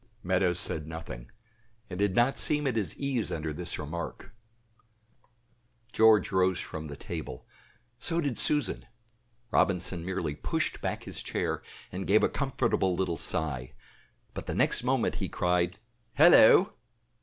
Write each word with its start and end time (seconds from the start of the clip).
Meadows 0.23 0.59
said 0.59 0.87
nothing, 0.87 1.29
and 1.87 1.99
did 1.99 2.15
not 2.15 2.39
seem 2.39 2.65
at 2.65 2.75
his 2.75 2.97
ease 2.97 3.31
under 3.31 3.53
this 3.53 3.77
remark. 3.77 4.33
George 5.93 6.31
rose 6.31 6.59
from 6.59 6.87
the 6.87 6.95
table; 6.95 7.45
so 7.99 8.19
did 8.19 8.35
Susan; 8.35 8.81
Robinson 9.51 10.03
merely 10.03 10.33
pushed 10.33 10.81
back 10.81 11.03
his 11.03 11.21
chair 11.21 11.61
and 11.91 12.07
gave 12.07 12.23
a 12.23 12.29
comfortable 12.29 12.95
little 12.95 13.19
sigh, 13.19 13.73
but 14.33 14.47
the 14.47 14.55
next 14.55 14.83
moment 14.83 15.17
he 15.17 15.29
cried 15.29 15.77
"Hallo!" 16.15 16.73